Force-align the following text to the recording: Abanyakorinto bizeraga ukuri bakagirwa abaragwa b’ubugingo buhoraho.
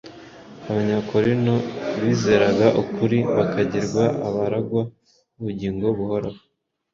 Abanyakorinto 0.69 1.55
bizeraga 2.01 2.67
ukuri 2.81 3.17
bakagirwa 3.37 4.03
abaragwa 4.27 4.81
b’ubugingo 5.37 5.85
buhoraho. 5.97 6.41